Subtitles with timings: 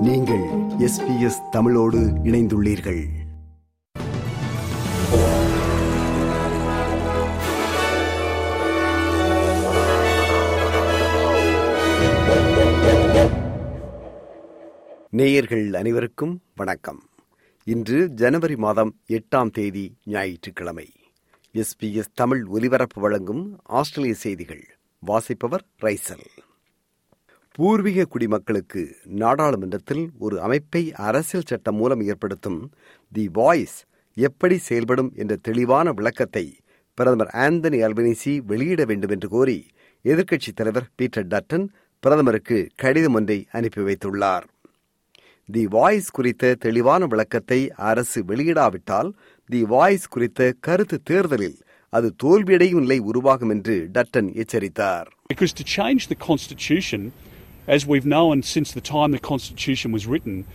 [0.00, 0.42] நீங்கள்
[0.78, 3.04] எஸ்பிஎஸ் தமிழோடு இணைந்துள்ளீர்கள்.
[15.10, 17.02] நேயர்கள் அனைவருக்கும் வணக்கம்.
[17.64, 20.92] இன்று ஜனவரி மாதம் எட்டாம் தேதி ஞாயிற்றுக்கிழமை.
[21.54, 24.78] எஸ்பிஎஸ் தமிழ் ஒலிபரப்பு வழங்கும் ஆஸ்திரேலிய செய்திகள்.
[24.98, 26.49] வாசிப்பவர் ரைசல்.
[27.54, 32.70] பூர்வீக குடிமக்களுக்கு நாடாளுமன்றத்தில் ஒரு அமைப்பை அரசியல் சட்டம் மூலம் ஏற்படுத்தும்
[33.12, 33.78] தி வாய்ஸ்
[34.14, 36.44] எப்படி செயல்படும் என்ற தெளிவான விளக்கத்தை
[36.94, 39.66] பிரதமர் ஆந்தனி அல்பனிசி வெளியிட வேண்டும் என்று கோரி
[40.04, 41.66] எதிர்க்கட்சித் தலைவர் பீட்டர் டட்டன்
[42.00, 44.46] பிரதமருக்கு கடிதம் ஒன்றை அனுப்பி வைத்துள்ளார்.
[45.48, 49.10] தி வாய்ஸ் குறித்த தெளிவான விளக்கத்தை அரசு வெளியிடாவிட்டால்
[49.48, 51.58] தி வாய்ஸ் குறித்த கருத்து தேர்தலில்
[51.88, 55.08] அது தோல்வியடையும் நிலை உருவாகும் என்று டட்டன் எச்சரித்தார்.
[55.32, 57.02] Because to change the Constitution,
[57.67, 60.45] as we've known since the time the Constitution was written,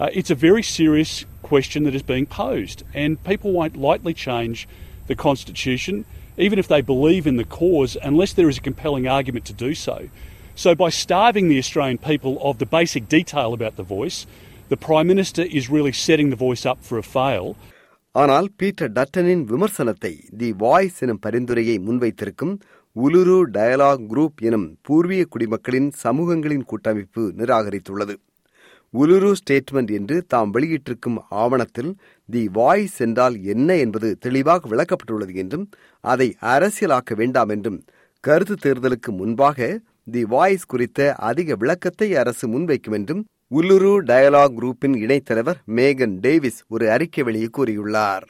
[0.00, 2.82] uh, it's a very serious question that is being posed.
[2.94, 4.68] And people won't lightly change
[5.06, 6.04] the Constitution,
[6.36, 9.74] even if they believe in the cause, unless there is a compelling argument to do
[9.74, 10.08] so.
[10.54, 14.26] So, by starving the Australian people of the basic detail about the voice,
[14.68, 17.56] the Prime Minister is really setting the voice up for a fail.
[18.14, 22.54] ஆனால் Peter டட்டனின் விமர்சனத்தை the voice எனும் பரிந்துரையை முன்வைத்திருக்கும்
[22.95, 28.15] Uluru dialogue group எனும் பூர்வீக குடிமக்களின் சமூகங்களின் கூட்டமைப்பு நிராகரித்துள்ளது.
[28.93, 31.95] உலுரு ஸ்டேட்மெண்ட் என்று தாம் வெளியிட்டிருக்கும் ஆவணத்தில்
[32.29, 35.69] தி வாய்ஸ் என்றால் என்ன என்பது தெளிவாக விளக்கப்பட்டுள்ளது என்றும்
[36.03, 37.79] அதை அரசியலாக்க வேண்டாம் என்றும்
[38.23, 39.79] கருத்து தேர்தலுக்கு முன்பாக
[40.11, 46.91] தி வாய்ஸ் குறித்த அதிக விளக்கத்தை அரசு முன்வைக்கும் என்றும் உள்ளுரு டயலாக் குரூப்பின் இணைத்தலைவர் மேகன் டேவிஸ் ஒரு
[46.91, 48.25] அறிக்கை வெளியே கூறியுள்ளார்.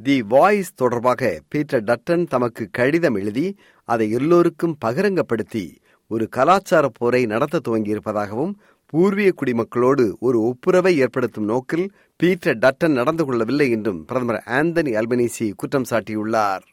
[0.00, 5.76] தி வாய்ஸ் தொடர்பாக பீட்டர் டட்டன் தமக்கு கடிதம் எழுதி அதை எல்லோருக்கும் பகிரங்கப்படுத்தி
[6.08, 8.52] ஒரு கலாச்சார போரை நடத்த துவங்கியிருப்பதாகவும்
[8.86, 15.88] பூர்வீக குடிமக்களோடு ஒரு ஒப்புரவை ஏற்படுத்தும் நோக்கில் பீட்டர் டட்டன் நடந்து கொள்ளவில்லை என்றும் பிரதமர் ஆந்தனி அல்பனீசி குற்றம்
[15.90, 16.64] சாட்டியுள்ளார்.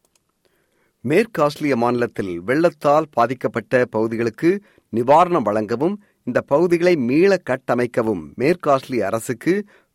[1.01, 4.61] மேற்கு ஆஸ்திரேலிய மாநிலத்தில் வெள்ளத்தால் பாதிக்கப்பட்ட பகுதிகளுக்கு
[4.93, 9.53] நிவாரணம் வழங்கவும் இந்த பகுதிகளை மீள கட்டமைக்கவும் மேற்கு ஆஸ்திரேலிய அரசுக்கு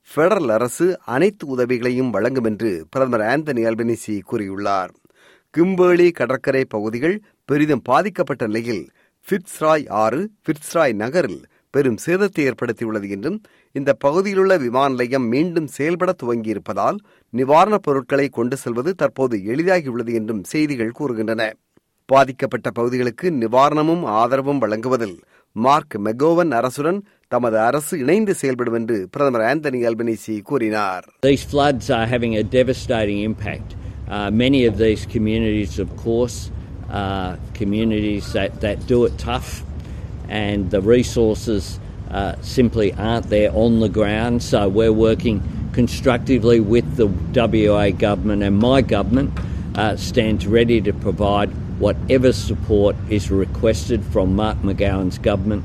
[0.09, 4.93] பெடரல் அரசு அனைத்து உதவிகளையும் வழங்கும் என்று பிரதமர் ஆந்தனி அல்பனிசி கூறியுள்ளார்.
[5.55, 8.85] கிம்பேளி கடற்கரை பகுதிகள் பெரிதும் பாதிக்கப்பட்ட நிலையில்
[9.27, 11.41] பிட்ஸ்ராய் ஆறு பிட்ஸ்ராய் நகரில்
[11.71, 13.39] பெரும் சேதத்தை ஏற்படுத்தியுள்ளது என்றும்
[13.73, 16.99] இந்த பகுதியிலுள்ள விமான நிலையம் மீண்டும் செயல்பட துவங்கியிருப்பதால்
[17.33, 21.51] நிவாரணப் பொருட்களை கொண்டு செல்வது தற்போது எளிதாகியுள்ளது என்றும் செய்திகள் கூறுகின்றன.
[22.09, 25.17] பாதிக்கப்பட்ட பகுதிகளுக்கு நிவாரணமும் ஆதரவும் வழங்குவதில்
[25.57, 32.08] மார்க் மெகோவன் அரசுடன் தமது அரசு இணைந்து செயல்படும் என்று பிரதமர் ஆந்தனி அல்பனிசி கூறினார் These floods are
[32.16, 33.70] having a devastating impact.
[34.16, 36.38] Uh, many of these communities, of course,
[37.04, 39.52] are communities that, that do it tough,
[40.46, 41.64] and the resources
[42.12, 44.44] uh, simply aren't there on the ground.
[44.44, 45.38] So we're working
[45.74, 49.30] constructively with the WA government, and my government
[49.76, 55.64] uh, stands ready to provide whatever support is requested from Mark McGowan's government.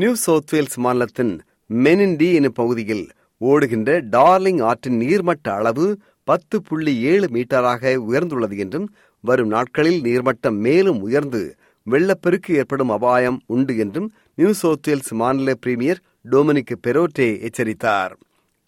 [0.00, 1.30] New South Wales மாநிலத்தின்
[1.74, 3.04] Menindee எனும் பகுதியில்
[3.40, 5.86] ஓடுகின்ற darling ஆற்றின் நீர்மட்ட அளவு
[6.28, 8.86] பத்து புள்ளி ஏழு மீட்டராக உயர்ந்துள்ளது என்றும்
[9.24, 11.40] வரும் நாட்களில் நீர்மட்டம் மேலும் உயர்ந்து
[11.86, 18.14] வெள்ளப்பெருக்கு ஏற்படும் அபாயம் உண்டு என்றும் நியூ சவுத் வேல்ஸ் மாநில பிரீமியர் டொமினிக் பெரோட்டே எச்சரித்தார்.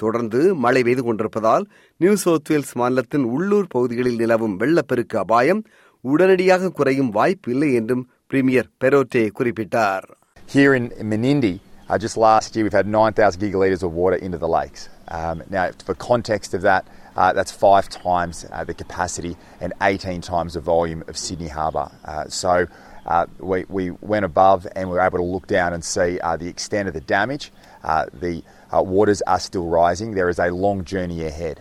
[0.01, 1.67] தொடர்ந்து மழை பெய்து கொண்டிருப்பதால்
[1.97, 5.63] நியூ சவுத் வேல்ஸ் மாநிலத்தின் உள்ளூர் பகுதிகளில் நிலவும் வெள்ளப்பெருக்கு அபாயம்
[6.05, 10.07] உடனடியாக குறையும் வாய்ப்பு இல்லை என்றும் பிரீமியர் பெரோட்டே குறிப்பிட்டார்.
[10.48, 14.48] Here in Menindee, uh, just last year, we've had 9,000 gigalitres of water into the
[14.48, 14.90] lakes.
[15.08, 20.22] Um, now, for context of that, uh, that's five times uh, the capacity and 18
[20.22, 21.92] times the volume of Sydney Harbour.
[22.06, 22.68] Uh, so
[23.06, 26.38] uh, we, we went above and we were able to look down and see uh,
[26.38, 27.52] the extent of the damage.
[27.84, 30.14] Uh, the uh, waters are still rising.
[30.14, 31.60] There is a long journey ahead.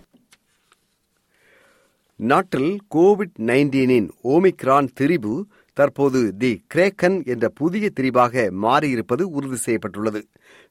[2.30, 5.32] நாட்டில் Covid நைன்டீனின் Omicron திரிபு
[5.79, 10.21] தற்போது தி கிரேக்கன் என்ற புதிய திரிபாக மாறியிருப்பது உறுதி செய்யப்பட்டுள்ளது.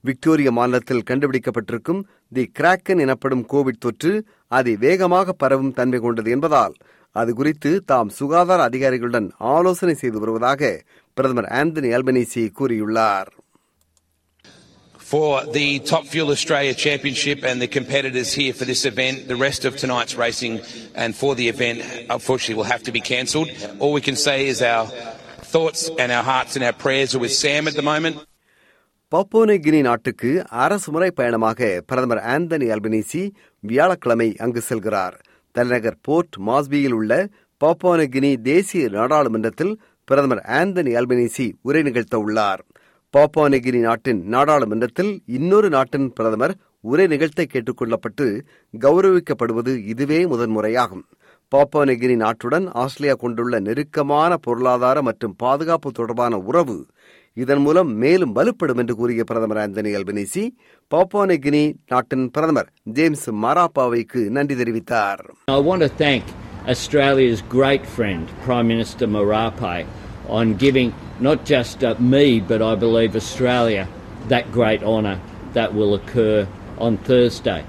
[0.05, 2.03] Victoria மாநிலத்தில் கண்டுபிடிக்கப்பட்டிருக்கும்
[2.37, 4.13] தி Kraken எனப்படும் கோவிட் தொற்று
[4.59, 6.77] அதி வேகமாக பரவும் தன்மை கொண்டது என்பதால்
[7.17, 10.71] அது குறித்து தாம் சுகாதார அதிகாரிகளுடன் ஆலோசனை செய்து வருவதாக
[11.17, 13.31] பிரதமர் ஆந்தனி அல்பனீசி கூறியுள்ளார்.
[15.07, 19.65] For the Top Fuel Australia Championship and the competitors here for this event, the rest
[19.65, 20.55] of tonight's racing
[20.97, 21.79] and for the event,
[22.11, 23.49] unfortunately, will have to be cancelled.
[23.79, 24.87] All we can say is our
[25.47, 28.17] thoughts and our hearts and our prayers are with Sam at the moment.
[29.13, 30.31] Papua New Guinea நாட்டுக்கு
[30.63, 31.59] அரசு முறை பயணமாக
[31.91, 33.23] பிரதமர் Anthony Albanese
[33.63, 35.17] வியாழக்கிழமை அங்கு செல்கிறார்
[35.55, 37.13] தலைநகர் board மாஸ்பியில் உள்ள
[37.61, 39.73] பப்போனகினி தேசிய நாடாளுமன்றத்தில்
[40.09, 42.63] பிரதமர் ஆந்தனி அல்பனீசி உரை நிகழ்த்த உள்ளார்
[43.17, 46.53] பாப்பானெகிரி நாட்டின் நாடாளுமன்றத்தில் இன்னொரு நாட்டின் பிரதமர்
[46.91, 48.27] உரை நிகழ்த்த கேட்டுக்கொள்ளப்பட்டு
[48.85, 51.05] கௌரவிக்கப்படுவது இதுவே முதன்முறையாகும்.
[51.53, 56.77] பாப்பானெகிரி நாட்டுடன் ஆஸ்திரேலியா கொண்டுள்ள நெருக்கமான பொருளாதார மற்றும் பாதுகாப்பு தொடர்பான உறவு
[57.37, 60.45] இதன் மூலம் மேலும் வலுப்படும் என்று கூறிய பிரதமர் ஆந்தனி அல்பனீசி
[60.91, 61.65] பாப்பானெகினி
[61.95, 65.25] நாட்டின் பிரதமர் ஜேம்ஸ் மராப்பாவைக்கு நன்றி தெரிவித்தார்.
[65.57, 66.25] I want to thank
[66.75, 69.81] Australia's great friend, Prime Minister Marapai,
[70.39, 73.89] on giving not just uh, me, but I believe Australia,
[74.27, 75.21] that great honour
[75.55, 76.47] that will occur
[76.79, 77.63] on Thursday.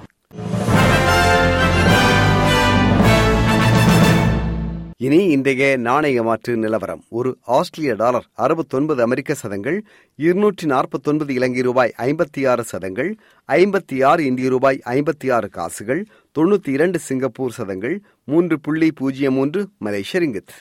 [5.00, 9.78] இனி இன்றைய நாணய மாற்று நிலவரம் ஒரு ஆஸ்திரேலிய டாலர் அறுபத்தொன்பது அமெரிக்க சதங்கள்
[10.20, 13.12] இருநூற்றி நாற்பத்தொன்பது இலங்கை ரூபாய் ஐம்பத்தி ஆறு சதங்கள்
[13.50, 16.02] ஐம்பத்தி ஆறு இந்திய ரூபாய் ஐம்பத்தி ஆறு காசுகள்
[16.36, 17.96] தொண்ணூற்றி இரண்டு சிங்கப்பூர் சதங்கள்
[18.28, 20.56] மூன்று புள்ளி பூஜ்ஜியம் மூன்று மலேசிய ரிங்கித்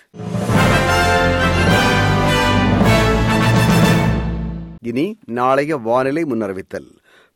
[4.91, 5.07] இனி
[5.39, 6.89] நாளைய வானிலை முன்னறிவித்தல்.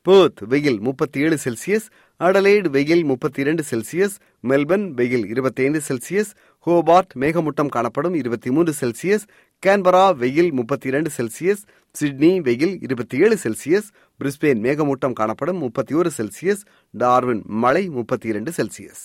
[0.07, 1.87] பேர்த் வெயில் முப்பத்தி ஏழு செல்சியஸ்
[2.21, 4.15] அடலைடு வெயில் முப்பத்தி இரண்டு செல்சியஸ்
[4.49, 6.31] மெல்பர்ன் வெயில் இருபத்தைந்து செல்சியஸ்
[6.67, 9.25] ஹோபார்ட் மேகமூட்டம் காணப்படும் இருபத்தி மூன்று செல்சியஸ்
[9.63, 11.63] கேன்பரா வெயில் முப்பத்தி இரண்டு செல்சியஸ்
[11.95, 13.89] சிட்னி வெயில் இருபத்தி ஏழு செல்சியஸ்
[14.21, 16.65] பிரிஸ்பேன் மேகமூட்டம் காணப்படும் முப்பத்தி ஒரு செல்சியஸ்
[16.95, 19.05] டார்வின் மழை முப்பத்தி இரண்டு செல்சியஸ்.